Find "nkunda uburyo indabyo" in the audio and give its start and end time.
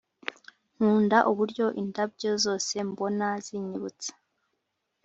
0.75-2.31